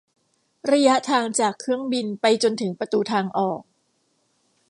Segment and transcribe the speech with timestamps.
[0.71, 3.61] ระยะทางจากเครื่องบินไปจนถึงประตูทางออก